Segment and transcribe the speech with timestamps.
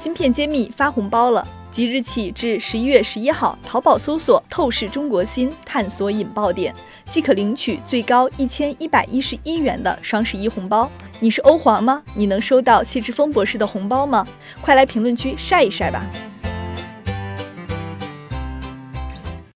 [0.00, 1.46] 芯片揭秘发红包了。
[1.70, 10.90] 即日起至十一月十一号淘宝搜索透视中国芯探索引爆点即可领取最高一千一百一十一元的双十一红包。
[11.20, 12.02] 你是欧皇吗？
[12.14, 14.26] 你能收到谢志峰博士的红包吗？
[14.62, 16.06] 快来评论区晒一晒吧。